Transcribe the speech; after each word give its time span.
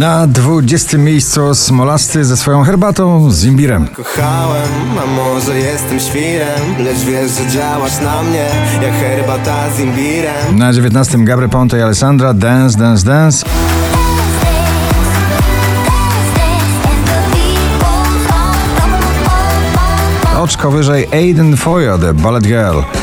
Na 0.00 0.26
20 0.26 0.98
miejscu 0.98 1.54
Smolasty 1.54 2.24
ze 2.24 2.36
swoją 2.36 2.64
herbatą 2.64 3.30
z 3.30 3.44
imbirem. 3.44 3.88
Kochałem, 3.88 4.68
a 5.02 5.06
może 5.06 5.58
jestem 5.58 6.00
świrem 6.00 6.84
Lecz 6.84 6.98
wiesz, 6.98 7.30
że 7.30 7.46
działasz 7.46 8.00
na 8.00 8.22
mnie 8.22 8.48
Jak 8.82 8.94
herbata 8.94 9.70
z 9.76 9.80
imbirem 9.80 10.58
Na 10.58 10.72
19 10.72 11.24
Gabry 11.24 11.48
Ponte 11.48 11.78
i 11.78 11.82
Alessandra 11.82 12.34
Dance, 12.34 12.78
Dance, 12.78 13.06
Dance. 13.06 13.46
Oczko 20.38 20.70
wyżej 20.70 21.08
Aiden 21.12 21.56
Foyo, 21.56 21.98
The 21.98 22.14
Ballet 22.14 22.44
Girl. 22.44 22.99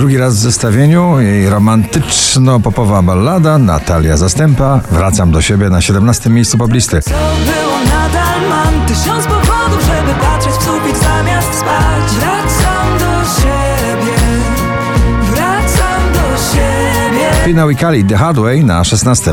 Drugi 0.00 0.18
raz 0.18 0.34
w 0.34 0.38
zestawieniu 0.38 1.20
jej 1.20 1.50
romantyczno-popowa 1.50 3.02
ballada 3.02 3.58
Natalia 3.58 4.16
Zastępa. 4.16 4.80
Wracam 4.90 5.30
do 5.30 5.42
siebie 5.42 5.70
na 5.70 5.80
17 5.80 6.30
miejscu 6.30 6.58
poblisty. 6.58 7.02
Co 7.02 7.10
było 7.10 7.78
nadal? 7.84 8.48
Mam 8.48 8.86
tysiąc 8.86 9.24
powodów, 9.24 9.84
żeby 9.86 10.20
patrzeć 10.20 10.52
w 10.52 10.64
sufit 10.64 10.96
zamiast 11.02 11.54
spać. 11.54 12.10
Wracam 12.18 12.98
do 12.98 13.40
siebie, 13.40 14.16
wracam 15.22 16.12
do 16.12 16.38
siebie. 16.52 17.44
Finał 17.44 17.70
i 17.70 17.76
Kali 17.76 18.04
The 18.04 18.16
Hard 18.16 18.38
Way 18.38 18.64
na 18.64 18.84
16. 18.84 19.32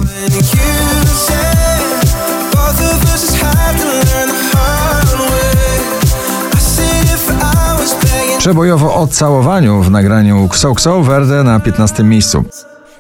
Przebojowo 8.38 8.96
o 8.96 9.08
całowaniu 9.08 9.82
w 9.82 9.91
nagraniu 9.91 10.48
Kso 10.50 10.76
Kso 10.76 11.02
Verde 11.02 11.44
na 11.44 11.59
15 11.59 12.04
miejscu. 12.04 12.44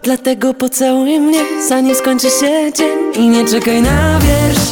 Dlatego 0.03 0.53
pocałuj 0.53 1.19
mnie, 1.19 1.39
zanim 1.69 1.95
skończy 1.95 2.29
się 2.29 2.73
dzień 2.77 3.13
I 3.13 3.29
nie 3.29 3.47
czekaj 3.47 3.81
na 3.81 4.19
wiersz 4.19 4.71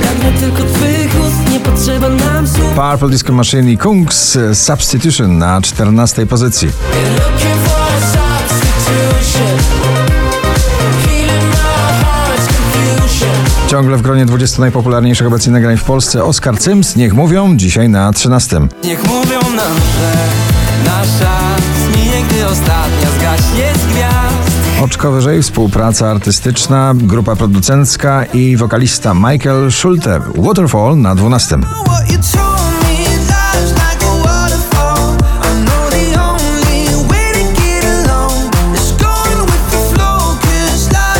Pragnę 0.00 0.40
tylko 0.40 0.62
twych 0.74 1.20
ust, 1.20 1.52
nie 1.52 1.60
potrzeba 1.60 2.08
nam 2.08 2.48
słów 2.48 2.74
Purple 2.74 3.08
Disco 3.08 3.32
Machine 3.32 3.70
i 3.72 3.78
Kungs 3.78 4.38
Substitution 4.52 5.38
na 5.38 5.60
14 5.60 6.26
pozycji. 6.26 6.68
Ciągle 13.70 13.96
w 13.96 14.02
gronie 14.02 14.26
20 14.26 14.60
najpopularniejszych 14.60 15.26
obecnie 15.26 15.52
nagrań 15.52 15.76
w 15.76 15.84
Polsce 15.84 16.24
Oscar 16.24 16.58
Cyms, 16.58 16.96
niech 16.96 17.14
mówią, 17.14 17.56
dzisiaj 17.56 17.88
na 17.88 18.12
13. 18.12 18.60
Niech 18.84 19.04
mówią 19.04 19.40
nam, 19.40 19.76
że 19.76 20.14
nasza 20.84 21.38
zminie, 21.86 22.24
gdy 22.28 22.46
ostatnia 22.46 23.10
zgaśnie 23.18 23.72
z 23.74 23.92
gwiazd 23.92 24.82
Oczko 24.82 25.12
wyżej 25.12 25.42
współpraca 25.42 26.10
artystyczna, 26.10 26.92
grupa 26.96 27.36
producencka 27.36 28.24
i 28.24 28.56
wokalista 28.56 29.14
Michael 29.14 29.72
Schulte. 29.72 30.20
Waterfall 30.36 30.98
na 30.98 31.14
12. 31.14 31.58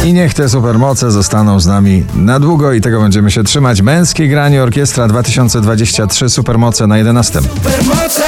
I 0.04 0.12
niech 0.12 0.34
te 0.34 0.48
supermoce 0.48 1.10
zostaną 1.10 1.60
z 1.60 1.66
nami 1.66 2.04
na 2.14 2.40
długo 2.40 2.72
i 2.72 2.80
tego 2.80 3.00
będziemy 3.00 3.30
się 3.30 3.44
trzymać. 3.44 3.82
Męskie 3.82 4.28
granie 4.28 4.62
Orkiestra 4.62 5.08
2023 5.08 6.28
Supermoce 6.28 6.86
na 6.86 6.98
11. 6.98 7.40
supermoce 7.40 8.22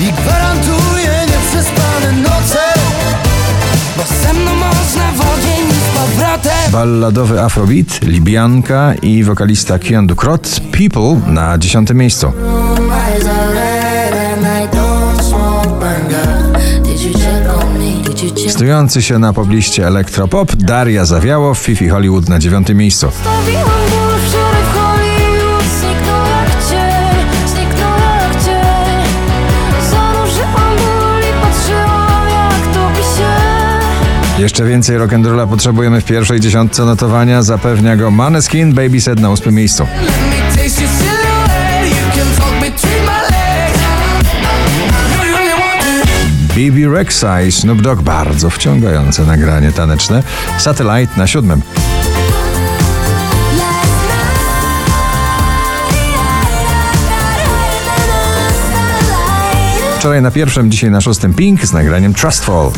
I 0.00 0.12
gwarantuję 0.12 1.26
nieprzespane 1.26 2.12
noce 2.22 2.58
Bo 3.96 4.02
ze 4.22 4.32
mną 4.32 4.54
można 4.54 5.12
w 5.12 5.20
ogień 5.20 5.68
i 5.68 5.72
z 5.72 5.98
powrotem 5.98 6.72
Balladowy 6.72 7.42
Afrobeat, 7.42 8.02
Libianka 8.02 8.94
i 9.02 9.24
wokalista 9.24 9.78
Kian 9.78 10.06
Dukrot 10.06 10.60
People 10.72 11.32
na 11.32 11.58
10 11.58 11.90
miejscu. 11.94 12.32
Stojący 18.48 19.02
się 19.02 19.18
na 19.18 19.32
pobliście 19.32 19.86
elektropop 19.86 20.56
Daria 20.56 21.04
Zawiało 21.04 21.54
w 21.54 21.58
Fifi 21.58 21.88
Hollywood 21.88 22.28
na 22.28 22.38
9 22.38 22.68
miejscu. 22.68 23.08
Jeszcze 34.38 34.64
więcej 34.64 34.98
rock'n'rolla 34.98 35.48
potrzebujemy 35.48 36.00
w 36.00 36.04
pierwszej 36.04 36.40
dziesiątce 36.40 36.84
notowania. 36.84 37.42
Zapewnia 37.42 37.96
go 37.96 38.10
Maneskin 38.10 38.74
Baby 38.74 39.00
Set 39.00 39.20
na 39.20 39.30
8 39.30 39.54
miejscu. 39.54 39.86
BB 46.60 46.92
Rexa 46.92 47.42
i 47.42 47.52
Snoop 47.52 47.82
Dogg 47.82 48.02
bardzo 48.02 48.50
wciągające 48.50 49.24
nagranie 49.24 49.72
taneczne. 49.72 50.22
Satellite 50.58 51.12
na 51.16 51.26
siódmym. 51.26 51.62
Wczoraj 59.98 60.22
na 60.22 60.30
pierwszym, 60.30 60.70
dzisiaj 60.70 60.90
na 60.90 61.00
szóstym 61.00 61.34
Pink 61.34 61.64
z 61.64 61.72
nagraniem 61.72 62.14
Trustful. 62.14 62.70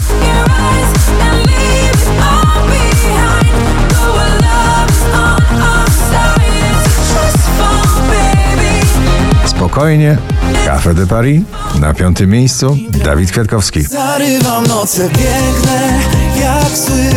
Spokojnie. 9.47 10.19
Cafe 10.65 10.95
de 10.95 11.07
Paris 11.07 11.43
na 11.81 11.95
piątym 11.95 12.31
miejscu. 12.31 12.77
Dawid 13.05 13.31
Kwiatkowski. 13.31 13.83
Zarywam 13.83 14.67
noce 14.67 15.09
piękne 15.09 16.01
jak 16.41 16.79
sły 16.79 17.11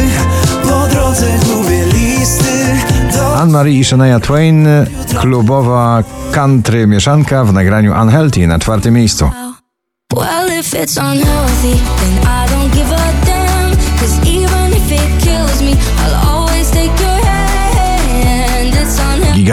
Po 0.64 0.88
drodze 0.88 1.26
gubię 1.46 1.86
listy 1.86 2.66
do 3.14 3.38
Anne-Marie 3.38 3.80
i 3.80 3.86
Shania 3.86 4.20
Twain, 4.20 4.68
klubowa 5.20 6.04
country 6.32 6.88
mieszanka 6.88 7.46
w 7.46 7.54
nagraniu 7.54 8.02
Unhealthy 8.02 8.48
na 8.48 8.60
czwartym 8.60 8.94
miejscu. 8.94 9.32
Well, 10.16 10.46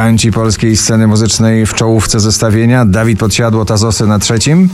Giganci 0.02 0.32
polskiej 0.32 0.76
sceny 0.76 1.06
muzycznej 1.06 1.66
w 1.66 1.74
czołówce 1.74 2.20
zestawienia. 2.20 2.84
Dawid 2.84 3.18
Podsiadło, 3.18 3.64
Tazosy 3.64 4.06
na 4.06 4.18
trzecim. 4.18 4.68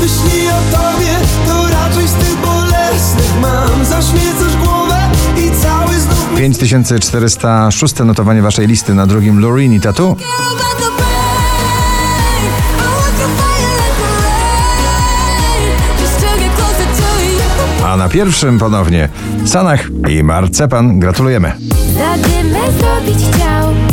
Myśli 0.00 0.48
o 0.48 0.76
tobie 0.76 1.12
to 1.46 1.68
raczej 1.68 2.08
z 2.08 2.12
tych 2.12 2.36
bolesnych 2.36 3.40
Mam 3.40 3.84
zaśmiecasz 3.84 4.56
głowę 4.64 5.10
i 5.36 5.62
cały 5.62 6.00
znów 6.00 6.38
5406 6.38 7.98
notowanie 7.98 8.42
waszej 8.42 8.66
listy 8.66 8.94
na 8.94 9.06
drugim 9.06 9.40
Loreen 9.40 9.72
i 9.72 9.80
Tattoo. 9.80 10.16
A 17.84 17.96
na 17.96 18.08
pierwszym 18.08 18.58
ponownie 18.58 19.08
Sanach 19.44 19.88
i 20.08 20.22
Marcepan. 20.22 21.00
Gratulujemy. 21.00 21.52
Zrobić 22.78 23.18
chciał 23.32 23.85